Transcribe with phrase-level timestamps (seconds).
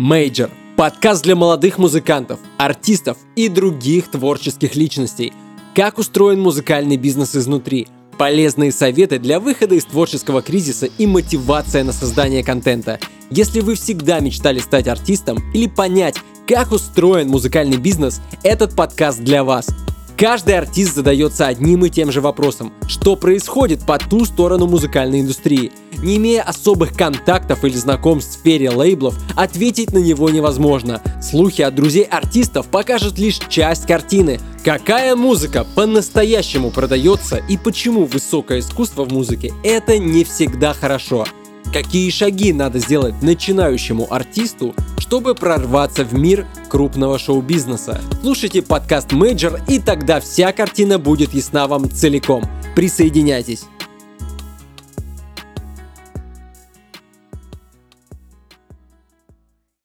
[0.00, 5.34] Major– подкаст для молодых музыкантов, артистов и других творческих личностей.
[5.74, 7.86] Как устроен музыкальный бизнес изнутри–
[8.18, 12.98] полезные советы для выхода из творческого кризиса и мотивация на создание контента.
[13.28, 16.16] Если вы всегда мечтали стать артистом или понять,
[16.48, 19.66] как устроен музыкальный бизнес, этот подкаст для вас.
[20.16, 25.72] Каждый артист задается одним и тем же вопросом, что происходит по ту сторону музыкальной индустрии.
[26.02, 31.02] Не имея особых контактов или знакомств в сфере лейблов, ответить на него невозможно.
[31.22, 34.40] Слухи от друзей артистов покажут лишь часть картины.
[34.64, 41.26] Какая музыка по-настоящему продается и почему высокое искусство в музыке– это не всегда хорошо.
[41.72, 48.00] Какие шаги надо сделать начинающему артисту, чтобы прорваться в мир крупного шоу-бизнеса?
[48.22, 52.42] Слушайте подкаст Major, и тогда вся картина будет ясна вам целиком.
[52.74, 53.64] Присоединяйтесь!